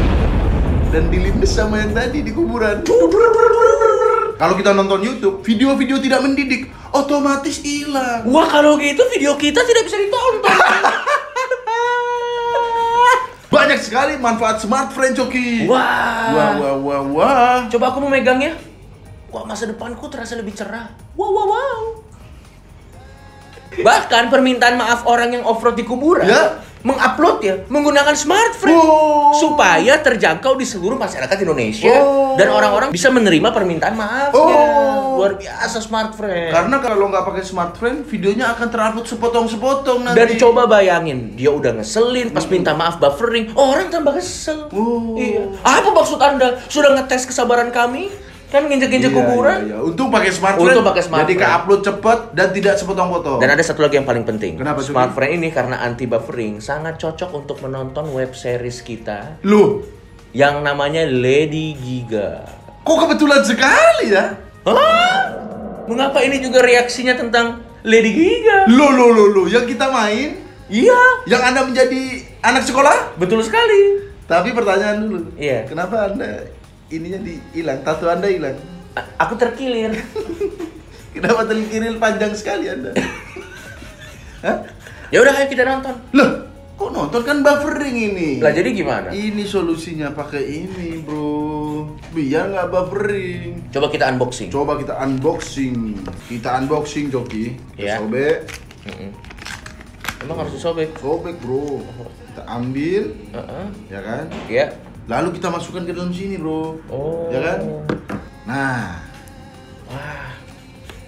Dan 0.93 1.09
dilindas 1.09 1.57
sama 1.57 1.81
yang 1.81 1.89
tadi 1.89 2.21
di 2.21 2.29
kuburan. 2.29 2.85
Kalau 4.37 4.53
kita 4.53 4.77
nonton 4.77 5.01
YouTube, 5.01 5.41
video-video 5.41 5.97
tidak 5.97 6.21
mendidik, 6.21 6.69
otomatis 6.93 7.65
hilang. 7.65 8.29
Wah 8.29 8.45
kalau 8.45 8.77
gitu 8.77 9.01
video 9.09 9.33
kita 9.33 9.65
tidak 9.65 9.89
bisa 9.89 9.97
ditonton. 9.97 10.53
Banyak 13.57 13.81
sekali 13.81 14.21
manfaat 14.21 14.61
smart 14.61 14.93
friend 14.93 15.17
Coki. 15.17 15.65
Wah. 15.65 16.29
Wah, 16.29 16.51
wah, 16.61 16.73
wah, 16.77 17.01
wah. 17.09 17.57
Coba 17.73 17.89
aku 17.89 17.97
memegangnya. 18.05 18.53
Wah, 19.33 19.49
masa 19.49 19.65
depanku 19.65 20.05
terasa 20.13 20.37
lebih 20.37 20.53
cerah. 20.53 20.93
Wow, 21.17 21.33
wow, 21.33 21.47
wow. 21.49 21.81
Bahkan 23.81 24.29
permintaan 24.29 24.77
maaf 24.77 25.09
orang 25.09 25.41
yang 25.41 25.43
off-road 25.49 25.73
di 25.73 25.81
kuburan 25.81 26.29
Ya. 26.29 26.61
Mengupload 26.83 27.37
ya 27.39 27.55
menggunakan 27.67 28.11
smartphone 28.13 28.75
Oh. 28.75 29.31
supaya 29.33 29.97
terjangkau 29.97 30.53
di 30.53 30.67
seluruh 30.67 30.99
masyarakat 30.99 31.37
Indonesia 31.39 31.89
Oh. 31.89 32.35
dan 32.35 32.51
orang-orang 32.51 32.91
bisa 32.91 33.07
menerima 33.07 33.49
permintaan 33.49 33.95
maafnya. 33.95 34.35
Oh, 34.35 35.15
Luar 35.15 35.37
biasa 35.37 35.79
smart 35.79 36.11
friend. 36.13 36.51
Karena 36.51 36.77
kalau 36.77 37.07
nggak 37.07 37.23
pakai 37.23 37.43
smartphone, 37.45 38.03
videonya 38.03 38.51
akan 38.51 38.67
terupload 38.67 39.05
sepotong-sepotong 39.05 39.99
nanti. 40.03 40.17
Dan 40.17 40.29
coba 40.35 40.65
bayangin, 40.65 41.33
dia 41.33 41.49
udah 41.49 41.79
ngeselin 41.79 42.33
pas 42.33 42.43
minta 42.49 42.73
maaf 42.73 42.97
buffering, 42.97 43.53
orang 43.55 43.87
tambah 43.87 44.17
kesel. 44.17 44.67
Oh. 44.73 45.15
Iya. 45.15 45.53
Apa 45.61 45.89
maksud 45.89 46.19
Anda? 46.19 46.59
Sudah 46.67 46.97
ngetes 46.97 47.23
kesabaran 47.23 47.69
kami? 47.69 48.09
Kan 48.53 48.69
nginjek-nginjek 48.69 49.09
Iya, 49.09 49.17
kuburan? 49.17 49.59
iya, 49.65 49.73
iya. 49.73 49.77
Untung 49.81 50.13
pakai 50.13 50.29
smartphone. 50.29 50.69
Untung 50.69 50.85
pakai 50.85 51.01
smartphone. 51.01 51.25
Jadi 51.25 51.41
ke-upload 51.41 51.81
cepat 51.81 52.19
dan 52.37 52.47
tidak 52.53 52.73
sepotong-potong. 52.77 53.41
Dan 53.41 53.49
ada 53.49 53.63
satu 53.65 53.81
lagi 53.81 53.97
yang 53.97 54.05
paling 54.05 54.21
penting. 54.21 54.61
Kenapa? 54.61 54.77
Smartphone 54.79 55.33
ini 55.33 55.49
karena 55.49 55.81
anti 55.81 56.05
buffering 56.05 56.61
sangat 56.61 57.01
cocok 57.01 57.33
untuk 57.33 57.57
menonton 57.59 58.13
web 58.13 58.29
series 58.31 58.85
kita 58.85 59.41
Lu, 59.41 59.81
yang 60.31 60.61
namanya 60.61 61.01
Lady 61.03 61.73
Giga. 61.73 62.45
kok 62.85 62.97
kebetulan 62.99 63.41
sekali 63.41 64.13
ya? 64.13 64.37
Hah? 64.69 65.33
Mengapa 65.83 66.21
ini 66.21 66.37
juga 66.37 66.61
reaksinya 66.61 67.17
tentang 67.17 67.57
Lady 67.81 68.13
Giga? 68.13 68.69
Lo 68.69 68.93
lo 68.93 69.09
lo 69.09 69.25
lo, 69.33 69.43
yang 69.49 69.65
kita 69.65 69.89
main, 69.89 70.45
Iya, 70.69 71.25
yang 71.25 71.41
Anda 71.43 71.65
menjadi 71.65 72.01
anak 72.39 72.63
sekolah? 72.63 73.17
betul 73.17 73.41
sekali. 73.41 74.13
Tapi 74.23 74.53
pertanyaan 74.53 75.03
dulu. 75.03 75.19
Iya. 75.35 75.65
Kenapa 75.65 76.07
Anda 76.07 76.47
ininya 76.89 77.19
hilang, 77.51 77.79
tato 77.83 78.09
Anda 78.09 78.27
hilang? 78.27 78.57
A- 78.93 79.09
aku 79.21 79.37
terkilir. 79.37 79.93
Kenapa 81.15 81.45
terkiril 81.45 82.01
panjang 82.01 82.33
sekali 82.33 82.67
Anda? 82.67 82.91
Hah? 84.45 84.57
Ya 85.13 85.21
udah 85.21 85.31
ayo 85.31 85.45
kita 85.45 85.61
nonton. 85.61 85.93
Loh, 86.11 86.49
kok 86.73 86.89
nonton 86.89 87.21
kan 87.21 87.45
buffering 87.45 87.95
ini? 87.95 88.29
Lah 88.41 88.49
jadi 88.49 88.73
gimana? 88.73 89.13
Ini 89.13 89.45
solusinya 89.45 90.09
pakai 90.09 90.41
ini, 90.41 90.99
Bro. 90.99 91.85
Biar 92.11 92.49
nggak 92.49 92.67
buffering. 92.67 93.69
Coba 93.69 93.93
kita 93.93 94.09
unboxing. 94.09 94.49
Coba 94.49 94.73
kita 94.75 94.97
unboxing. 94.97 96.01
Kita 96.27 96.49
unboxing, 96.57 97.13
Joki. 97.13 97.53
Ya. 97.77 98.01
Sobek. 98.01 98.49
Mm-mm. 98.89 99.09
Emang 100.25 100.37
harus 100.41 100.57
disobek? 100.57 100.97
Sobek, 100.97 101.37
Bro. 101.39 101.85
Kita 102.33 102.41
ambil, 102.49 103.13
Heeh. 103.37 103.65
ya 103.93 103.99
kan? 104.01 104.25
Ya. 104.49 104.65
Lalu 105.03 105.35
kita 105.35 105.47
masukkan 105.47 105.83
ke 105.83 105.91
dalam 105.91 106.09
sini, 106.09 106.39
Bro. 106.39 106.79
Oh. 106.87 107.27
Ya 107.27 107.39
kan? 107.39 107.59
Nah, 108.43 109.03
Wah. 109.85 110.31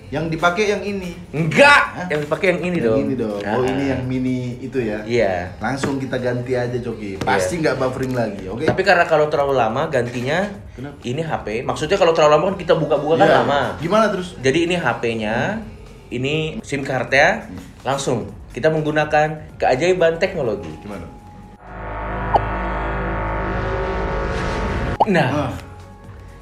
yang 0.07 0.27
dipakai 0.27 0.67
yang 0.67 0.83
ini. 0.83 1.15
Enggak. 1.31 1.81
Hah? 1.95 2.05
Yang 2.07 2.27
dipakai 2.27 2.47
yang 2.49 2.61
ini 2.61 2.77
yang 2.77 2.85
dong. 2.85 2.99
ini 3.01 3.15
dong. 3.15 3.39
Oh, 3.41 3.59
Ah. 3.59 3.65
ini 3.65 3.83
yang 3.87 4.01
mini 4.03 4.39
itu 4.59 4.77
ya. 4.77 4.99
Iya. 5.01 5.55
Langsung 5.57 5.95
kita 5.95 6.15
ganti 6.17 6.53
aja, 6.53 6.75
Joki. 6.75 7.17
Pasti 7.17 7.57
nggak 7.57 7.75
buffering 7.75 8.11
lagi, 8.11 8.43
oke? 8.45 8.63
Tapi 8.63 8.81
karena 8.83 9.03
kalau 9.03 9.27
terlalu 9.27 9.55
lama 9.55 9.87
gantinya 9.87 10.43
Kenapa? 10.71 10.95
ini 11.01 11.21
HP. 11.21 11.47
Maksudnya 11.63 11.95
kalau 11.95 12.11
terlalu 12.11 12.31
lama 12.33 12.45
kan 12.45 12.57
kita 12.59 12.73
buka-buka 12.75 13.15
kan 13.17 13.27
Iya. 13.27 13.37
lama. 13.41 13.61
Gimana 13.79 14.05
terus? 14.07 14.35
Jadi 14.37 14.59
ini 14.61 14.75
HP-nya, 14.75 15.63
ini 16.09 16.59
SIM 16.61 16.83
cardnya, 16.83 17.47
langsung 17.81 18.27
kita 18.51 18.67
menggunakan 18.67 19.55
keajaiban 19.57 20.15
teknologi. 20.15 20.71
Gimana? 20.79 21.03
Nah, 25.05 25.29
Ah. 25.29 25.51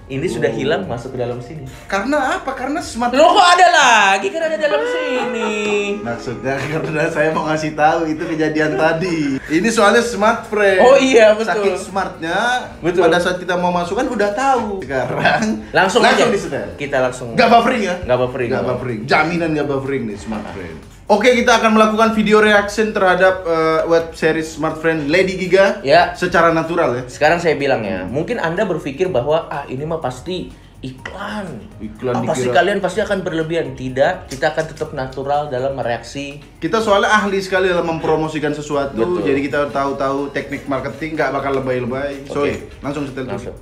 ini 0.06 0.28
sudah 0.28 0.48
Oh. 0.48 0.56
hilang 0.56 0.84
masuk 0.84 1.12
ke 1.12 1.18
dalam 1.18 1.40
sini. 1.40 1.64
Karena 1.86 2.38
apa? 2.38 2.52
Karena 2.54 2.80
smart 2.80 3.12
Loh 3.12 3.34
kok 3.34 3.48
ada 3.50 3.68
lagi 3.70 4.28
kan 4.30 4.42
ada 4.42 4.58
dalam 4.58 4.82
sini. 4.84 5.52
Maksudnya 6.00 6.56
karena 6.60 7.04
saya 7.08 7.32
mau 7.32 7.44
ngasih 7.46 7.74
tahu 7.74 8.08
itu 8.08 8.24
kejadian 8.26 8.76
tadi. 8.76 9.40
Ini 9.42 9.68
soalnya 9.68 10.00
smart 10.00 10.46
friend. 10.46 10.80
Oh 10.82 10.96
iya, 10.96 11.34
betul. 11.34 11.50
Saking 11.50 11.78
smartnya, 11.78 12.38
Betul. 12.80 13.04
pada 13.04 13.18
saat 13.18 13.38
kita 13.38 13.56
mau 13.56 13.72
masukkan 13.72 14.06
udah 14.06 14.32
tahu. 14.32 14.80
Sekarang 14.80 15.64
Langsung, 15.72 16.02
aja 16.02 16.28
disetel. 16.28 16.76
Kita 16.76 17.00
langsung. 17.00 17.34
Nggak 17.34 17.50
buffering 17.50 17.82
ya? 17.82 17.96
Nggak 18.04 18.18
buffering. 18.20 18.50
Nggak 18.50 18.64
buffering. 18.66 19.00
Jaminan 19.04 19.50
nggak 19.52 19.68
buffering 19.68 20.04
nih 20.06 20.18
smart 20.18 20.46
friend. 20.52 20.93
Oke, 21.04 21.36
kita 21.36 21.60
akan 21.60 21.76
melakukan 21.76 22.16
video 22.16 22.40
reaction 22.40 22.96
terhadap 22.96 23.44
eh, 23.44 23.82
web 23.86 24.16
series 24.16 24.56
Smart 24.56 24.80
Friend 24.80 25.12
Lady 25.12 25.36
Giga 25.36 25.84
Ya. 25.84 26.16
secara 26.16 26.56
natural 26.56 26.96
ya. 26.96 27.04
Sekarang 27.12 27.44
saya 27.44 27.60
bilang 27.60 27.84
ya, 27.84 28.08
mungkin 28.08 28.40
Anda 28.40 28.64
berpikir 28.64 29.12
bahwa 29.12 29.52
ah 29.52 29.68
ini 29.68 29.84
mah 29.84 30.00
pasti 30.00 30.48
iklan. 30.80 31.60
Iklan 31.80 32.16
Ah, 32.16 32.24
pasti 32.24 32.48
kalian 32.48 32.80
pasti 32.80 33.04
akan 33.04 33.20
berlebihan. 33.20 33.76
Tidak, 33.76 34.32
kita 34.32 34.56
akan 34.56 34.66
tetap 34.66 34.90
natural 34.96 35.52
dalam 35.52 35.76
mereaksi. 35.76 36.40
Kita 36.58 36.80
soalnya 36.80 37.12
ahli 37.14 37.44
sekali 37.44 37.68
dalam 37.68 37.84
mempromosikan 37.90 38.56
sesuatu, 38.56 38.96
Betul. 38.96 39.28
jadi 39.28 39.40
kita 39.44 39.60
tahu-tahu 39.70 40.32
teknik 40.32 40.68
marketing 40.68 41.20
nggak 41.20 41.36
bakal 41.36 41.52
lebay-lebay. 41.60 42.32
So, 42.32 42.48
Oke. 42.48 42.72
langsung 42.80 43.04
setel 43.04 43.28
dulu. 43.28 43.36
Langsung. 43.36 43.58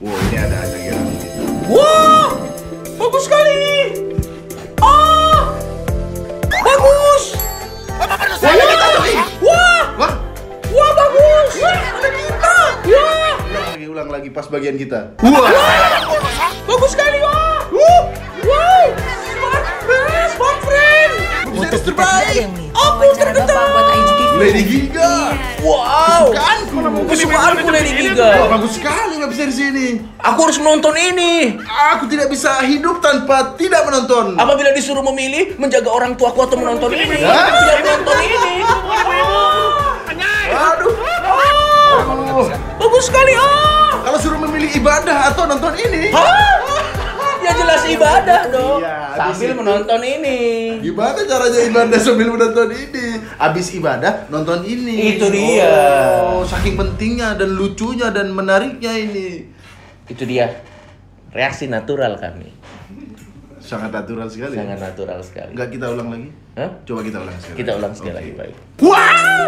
Wow, 0.00 0.16
ini 0.16 0.36
ada 0.38 0.56
aja 0.64 0.78
ya. 0.80 0.96
Wah, 1.68 2.28
bagus 2.96 3.28
sekali. 3.28 4.08
Ya, 12.90 13.06
ulang 13.38 13.70
lagi, 13.70 13.86
ulang 13.86 14.08
lagi 14.10 14.28
pas 14.28 14.46
bagian 14.46 14.74
kita. 14.74 15.14
Wah, 15.22 15.46
bagus 16.66 16.90
sekali. 16.90 17.18
Wah, 17.22 17.62
wow, 17.70 18.84
smart 19.22 19.66
friend, 19.86 20.28
smart 20.34 20.58
friend. 20.60 21.12
series 21.54 21.82
terbaik. 21.84 22.50
Aku 22.70 23.06
terkenal. 23.14 23.46
buat 23.46 23.86
IGTV. 23.92 24.32
Lady 24.40 24.62
Giga. 24.64 25.12
Wow, 25.60 26.32
Kesukaanku. 26.32 27.04
kesukaanku 27.06 27.68
Lady 27.68 27.92
Wah, 27.92 28.00
Giga. 28.16 28.30
bagus 28.48 28.72
sekali 28.74 29.14
web 29.20 29.30
series 29.30 29.60
ini. 29.60 29.88
Aku 30.18 30.48
harus 30.48 30.56
menonton 30.56 30.96
ini. 30.96 31.60
Aku 31.94 32.08
tidak 32.08 32.26
bisa 32.26 32.64
hidup 32.64 32.98
tanpa 32.98 33.54
tidak 33.54 33.86
menonton. 33.86 34.34
Apabila 34.34 34.72
disuruh 34.72 35.04
memilih 35.04 35.54
menjaga 35.60 35.92
orang 35.92 36.16
tuaku 36.16 36.42
atau 36.42 36.56
menonton 36.58 36.90
ini, 36.90 37.20
tidak 37.20 37.76
menonton 37.84 38.16
ini. 38.18 38.64
Aduh. 40.50 40.92
Oh, 42.30 42.46
bagus 42.80 43.04
sekali. 43.06 43.32
Ah. 43.36 43.92
Kalau 44.00 44.18
suruh 44.18 44.40
memilih 44.40 44.72
ibadah 44.74 45.30
atau 45.30 45.44
nonton 45.44 45.76
ini. 45.76 46.08
Hah? 46.10 46.56
Ya 47.40 47.56
jelas 47.56 47.82
ibadah 47.88 48.52
dong. 48.52 48.84
Iya, 48.84 49.16
Sambil 49.16 49.48
itu. 49.48 49.58
menonton 49.64 50.00
ini. 50.04 50.38
Gimana 50.84 51.20
caranya 51.24 51.60
ibadah 51.64 51.98
sambil 51.98 52.28
menonton 52.28 52.68
ini? 52.68 53.06
Abis 53.40 53.66
ibadah 53.72 54.28
nonton 54.28 54.60
ini. 54.68 55.16
Itu 55.16 55.32
dia. 55.32 55.72
Oh, 56.20 56.44
saking 56.44 56.76
pentingnya 56.76 57.40
dan 57.40 57.56
lucunya 57.56 58.12
dan 58.12 58.28
menariknya 58.36 58.92
ini. 58.92 59.48
Itu 60.04 60.28
dia. 60.28 60.52
Reaksi 61.32 61.64
natural 61.64 62.20
kami. 62.20 62.59
Sangat 63.70 63.94
natural 63.94 64.26
sekali. 64.26 64.58
Sangat 64.58 64.82
ya? 64.82 64.86
natural 64.90 65.20
sekali. 65.22 65.50
Enggak 65.54 65.68
kita 65.70 65.86
ulang 65.94 66.08
lagi? 66.10 66.28
Hah? 66.58 66.70
Coba 66.82 67.00
kita 67.06 67.18
ulang 67.22 67.38
sekali. 67.38 67.56
Kita 67.62 67.70
ulang 67.78 67.92
sekali 67.94 68.10
Oke. 68.10 68.18
lagi 68.18 68.32
baik. 68.34 68.54
Wah! 68.82 69.46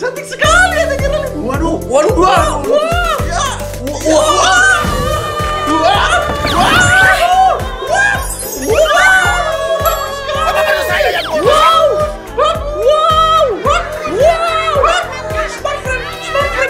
Cantik 0.00 0.24
sekali 0.24 0.76
ya 0.80 0.96
kira 0.96 1.18
Waduh. 1.36 1.76
Waduh, 1.84 2.16
wah, 2.16 2.64
wah, 2.64 3.12
Ya. 3.28 3.44
wah, 4.08 4.28
wah. 4.40 4.80
Wah! 5.68 6.12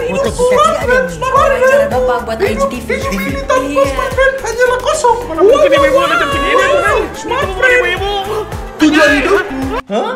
Foto 0.03 0.29
kita 0.35 0.51
tidak 0.51 0.81
ada 0.83 0.97
nih. 1.07 1.19
Wawancara 1.31 1.85
bapak 1.87 2.17
buat 2.27 2.39
IGTV. 2.43 2.89
Iya. 3.71 3.87
Hanyalah 4.43 4.79
kosong. 4.83 5.17
Mana 5.31 5.41
mungkin 5.47 5.71
ibu-ibu 5.71 5.99
ada 6.03 6.15
jam? 6.19 6.42
Smart 7.23 7.49
friend. 7.55 7.83
Tujuan 8.83 9.09
hidupku. 9.15 9.59
Hah? 9.87 10.13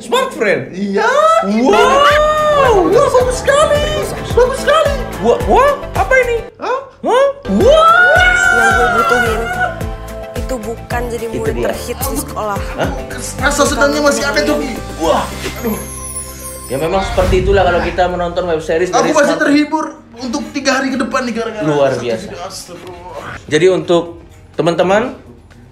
Smart 0.00 0.30
friend. 0.32 0.72
Iya. 0.72 1.04
Wow. 1.44 2.88
Wah, 2.88 3.06
bagus 3.12 3.36
sekali. 3.36 3.84
Bagus 4.32 4.58
sekali. 4.64 4.92
Wah, 5.20 5.36
wah, 5.44 5.72
apa 5.92 6.14
ini? 6.24 6.36
Hah? 6.56 6.78
Hah? 7.04 7.26
Wah. 7.52 7.88
yang 8.56 8.70
gue 8.72 8.88
butuhin 8.96 9.40
itu 10.36 10.54
bukan 10.56 11.02
jadi 11.12 11.26
murid 11.28 11.54
dia. 11.58 11.66
terhits 11.68 12.06
di 12.08 12.18
sekolah 12.22 12.56
Rasa 13.36 13.62
senangnya 13.68 14.00
masih 14.00 14.24
ada, 14.24 14.40
Joki. 14.40 14.72
Wah. 14.96 15.28
Ya 16.66 16.80
memang 16.80 17.04
seperti 17.04 17.44
itulah 17.44 17.62
kalau 17.62 17.80
kita 17.84 18.08
menonton 18.08 18.42
web 18.48 18.58
series 18.64 18.88
Aku 18.88 19.12
masih 19.12 19.36
Smart- 19.36 19.42
terhibur 19.44 19.84
untuk 20.16 20.42
tiga 20.56 20.80
hari 20.80 20.90
ke 20.90 20.98
depan 20.98 21.28
nih 21.28 21.34
gara-gara 21.36 21.64
Luar 21.68 21.92
biasa. 22.00 22.32
Jadi 23.46 23.66
untuk 23.68 24.24
teman-teman 24.56 25.25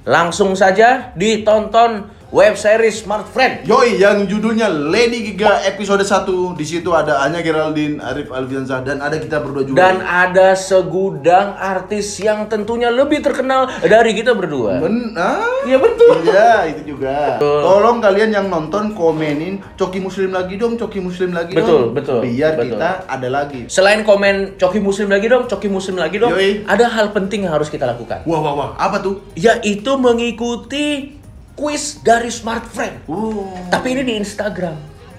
langsung 0.04 0.52
saja 0.54 1.12
ditonton 1.16 2.13
web 2.34 2.58
series 2.58 2.98
Smart 2.98 3.30
Friend. 3.30 3.62
Yoi, 3.62 3.94
yang 4.02 4.26
judulnya 4.26 4.66
Lady 4.66 5.22
Giga 5.22 5.62
episode 5.70 6.02
1 6.02 6.58
Di 6.58 6.66
situ 6.66 6.90
ada 6.90 7.22
Anya 7.22 7.38
Geraldine, 7.46 8.02
Arif 8.02 8.34
Alfiansyah 8.34 8.82
Dan 8.82 8.98
ada 8.98 9.22
kita 9.22 9.38
berdua 9.38 9.62
juga 9.62 9.78
Dan 9.78 10.02
ada 10.02 10.58
segudang 10.58 11.54
artis 11.54 12.18
yang 12.18 12.50
tentunya 12.50 12.90
lebih 12.90 13.22
terkenal 13.22 13.70
dari 13.86 14.18
kita 14.18 14.34
berdua. 14.34 14.82
Ben, 14.82 15.14
ah? 15.14 15.46
Iya 15.62 15.78
betul. 15.78 16.26
Iya, 16.26 16.74
itu 16.74 16.98
juga. 16.98 17.38
Betul. 17.38 17.60
Tolong 17.62 17.98
kalian 18.02 18.30
yang 18.34 18.46
nonton 18.50 18.98
komenin 18.98 19.62
Coki 19.78 20.02
Muslim 20.02 20.34
lagi 20.34 20.58
dong, 20.58 20.74
Coki 20.74 20.98
Muslim 20.98 21.30
lagi 21.30 21.54
Betul, 21.54 21.94
dong. 21.94 21.94
betul, 21.94 22.18
Biar 22.26 22.58
betul. 22.58 22.74
kita 22.74 22.90
ada 23.06 23.28
lagi. 23.30 23.70
Selain 23.70 24.02
komen 24.02 24.58
coki 24.58 24.82
muslim 24.82 25.06
lagi 25.06 25.30
dong, 25.30 25.46
coki 25.46 25.68
muslim 25.70 26.02
lagi 26.02 26.18
dong, 26.18 26.34
Yoi. 26.34 26.66
ada 26.66 26.90
hal 26.90 27.14
penting 27.14 27.46
yang 27.46 27.54
harus 27.54 27.70
kita 27.70 27.86
lakukan. 27.86 28.26
Wah, 28.26 28.40
wah, 28.42 28.54
wah. 28.58 28.70
Apa 28.74 28.98
tuh? 28.98 29.22
Yaitu 29.38 29.94
mengikuti 29.94 31.14
quiz 31.54 32.02
dari 32.02 32.30
Smart 32.30 32.66
Friend. 32.66 33.06
Uh, 33.06 33.70
Tapi 33.70 33.94
ini 33.94 34.02
di 34.02 34.14
Instagram. 34.18 34.74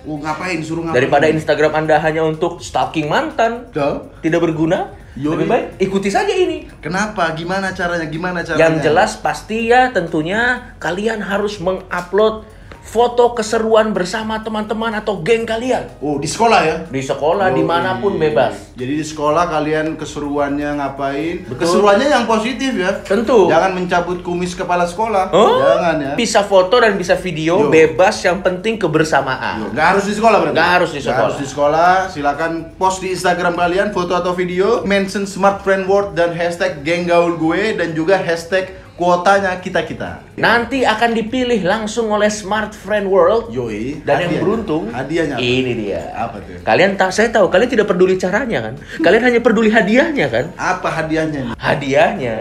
uh, 0.06 0.18
ngapain? 0.22 0.60
Suruh 0.62 0.84
ngapain? 0.86 1.00
Daripada 1.02 1.26
Instagram 1.32 1.72
Anda 1.74 1.96
hanya 2.04 2.22
untuk 2.28 2.60
stalking 2.62 3.08
mantan, 3.08 3.72
Tuh. 3.72 4.12
tidak 4.20 4.44
berguna, 4.44 4.94
Yoi. 5.16 5.32
lebih 5.32 5.48
baik 5.48 5.66
ikuti 5.80 6.12
saja 6.12 6.36
ini. 6.36 6.68
Kenapa? 6.84 7.32
Gimana 7.34 7.72
caranya? 7.72 8.06
Gimana 8.12 8.44
caranya? 8.44 8.62
Yang 8.68 8.76
jelas 8.84 9.12
pasti 9.16 9.72
ya 9.72 9.90
tentunya 9.96 10.76
kalian 10.78 11.24
harus 11.24 11.58
mengupload 11.64 12.44
foto 12.86 13.34
keseruan 13.34 13.92
bersama 13.92 14.38
teman-teman 14.40 14.94
atau 14.94 15.18
geng 15.18 15.42
kalian 15.44 15.90
Oh, 15.98 16.22
di 16.22 16.30
sekolah 16.30 16.60
ya? 16.62 16.76
di 16.86 17.02
sekolah 17.02 17.50
Yoi. 17.50 17.58
di 17.58 17.64
mana 17.66 17.98
pun 17.98 18.14
bebas. 18.16 18.72
Jadi 18.72 18.94
di 18.94 19.04
sekolah 19.04 19.50
kalian 19.50 19.96
keseruannya 19.96 20.70
ngapain? 20.76 21.36
Betul. 21.44 21.58
Keseruannya 21.58 22.08
yang 22.08 22.26
positif 22.26 22.72
ya. 22.72 22.92
Tentu. 23.02 23.48
Jangan 23.48 23.74
mencabut 23.74 24.22
kumis 24.22 24.54
kepala 24.54 24.86
sekolah. 24.86 25.32
Oh, 25.32 25.58
Jangan 25.58 25.96
ya. 25.98 26.14
Bisa 26.14 26.44
foto 26.44 26.78
dan 26.78 26.94
bisa 26.94 27.16
video 27.16 27.58
Yo. 27.58 27.70
bebas 27.70 28.22
yang 28.22 28.40
penting 28.40 28.78
kebersamaan. 28.78 29.74
Nggak 29.74 29.88
harus 29.92 30.06
di 30.06 30.14
sekolah 30.14 30.38
berarti? 30.40 30.56
Nggak 30.56 30.70
harus 30.72 30.92
di 30.92 31.02
sekolah. 31.02 31.20
harus 31.26 31.38
di 31.38 31.48
sekolah. 31.48 31.94
Silakan 32.08 32.52
post 32.76 33.02
di 33.02 33.10
Instagram 33.10 33.56
kalian 33.56 33.90
foto 33.90 34.14
atau 34.14 34.32
video, 34.32 34.84
mention 34.84 35.26
Smart 35.26 35.60
Friend 35.60 35.84
World 35.84 36.14
dan 36.14 36.32
hashtag 36.32 36.86
geng 36.86 37.04
gaul 37.06 37.34
gue 37.36 37.74
dan 37.74 37.92
juga 37.92 38.16
hashtag 38.16 38.85
kuotanya 38.96 39.60
kita 39.60 39.84
kita. 39.84 40.24
Nanti 40.40 40.88
akan 40.88 41.12
dipilih 41.12 41.60
langsung 41.68 42.08
oleh 42.12 42.32
Smart 42.32 42.72
Friend 42.72 43.08
World 43.08 43.52
Yoi. 43.52 44.00
dan 44.08 44.24
yang 44.24 44.32
hadiahnya. 44.32 44.40
beruntung 44.40 44.84
Hadiahnya. 44.92 45.36
apa? 45.36 45.44
ini 45.44 45.72
dia. 45.76 46.02
Apa 46.16 46.38
tuh? 46.40 46.60
Kalian 46.64 46.92
tak 46.96 47.12
saya 47.12 47.28
tahu 47.32 47.52
kalian 47.52 47.70
tidak 47.70 47.88
peduli 47.92 48.16
caranya 48.16 48.72
kan? 48.72 48.74
Kalian 49.04 49.24
hanya 49.28 49.40
peduli 49.44 49.70
hadiahnya 49.70 50.28
kan? 50.32 50.46
Apa 50.56 50.88
hadiahnya 50.88 51.40
nih? 51.52 51.56
Hadiahnya 51.60 52.36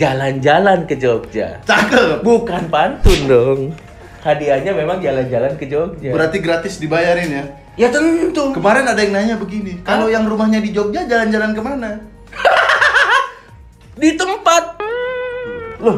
jalan-jalan 0.00 0.88
ke 0.88 0.96
Jogja. 0.96 1.60
Cakep. 1.68 2.24
Bukan 2.24 2.72
pantun 2.72 3.20
dong. 3.28 3.60
Hadiahnya 4.24 4.72
memang 4.72 5.00
jalan-jalan 5.04 5.52
ke 5.60 5.68
Jogja. 5.68 6.12
Berarti 6.12 6.40
gratis 6.40 6.80
dibayarin 6.80 7.28
ya? 7.28 7.44
ya 7.76 7.88
tentu. 7.92 8.52
Kemarin 8.56 8.84
ada 8.88 9.00
yang 9.00 9.12
nanya 9.16 9.36
begini, 9.40 9.80
kalau 9.80 10.08
yang 10.12 10.28
rumahnya 10.28 10.60
di 10.60 10.72
Jogja 10.72 11.04
jalan-jalan 11.08 11.56
ke 11.56 11.60
mana? 11.60 11.90
Di 14.00 14.16
tempat. 14.16 14.79
Loh, 15.80 15.96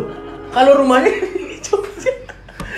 kalau 0.50 0.78
rumahnya 0.78 1.10
di 1.20 1.58
Jogja. 1.58 2.12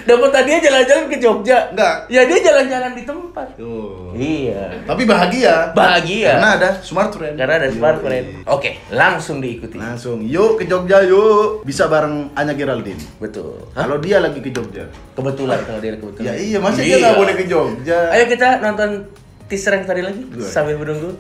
Dapat 0.05 0.31
hadiah 0.37 0.61
jalan-jalan 0.61 1.05
ke 1.09 1.17
Jogja. 1.17 1.73
Enggak. 1.73 2.13
Ya 2.13 2.29
dia 2.29 2.39
jalan-jalan 2.41 2.93
di 2.93 3.03
tempat. 3.03 3.57
Tuh. 3.57 4.13
Iya. 4.13 4.85
Tapi 4.85 5.09
bahagia. 5.09 5.73
Bahagia. 5.73 6.37
Karena 6.37 6.51
ada 6.61 6.71
Smart 6.81 7.09
Friend. 7.09 7.37
Karena 7.41 7.55
ada 7.57 7.69
Smart 7.73 7.99
Yoi. 7.99 8.05
Friend. 8.05 8.27
Oke, 8.45 8.71
langsung 8.93 9.41
diikuti. 9.41 9.81
Langsung, 9.81 10.21
yuk 10.21 10.61
ke 10.61 10.69
Jogja 10.69 11.01
yuk. 11.09 11.65
Bisa 11.65 11.89
bareng 11.89 12.37
Anya 12.37 12.53
Geraldine. 12.53 13.01
Betul. 13.17 13.65
Hah? 13.73 13.89
Kalau 13.89 13.97
dia 13.97 14.21
lagi 14.21 14.45
ke 14.45 14.53
Jogja. 14.53 14.85
Kebetulan 15.17 15.61
kalau 15.65 15.81
dia 15.81 15.97
kebetulan. 15.97 16.25
Ya 16.29 16.33
iya, 16.37 16.59
masa 16.61 16.85
dia 16.85 17.01
nggak 17.01 17.17
boleh 17.17 17.35
ke 17.37 17.45
Jogja? 17.49 17.99
Ayo 18.13 18.25
kita 18.29 18.61
nonton 18.61 19.09
teaser 19.49 19.73
yang 19.73 19.85
tadi 19.85 20.01
lagi 20.05 20.21
Gue. 20.29 20.45
sambil 20.45 20.77
menunggu. 20.77 21.17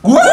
Gua 0.00 0.29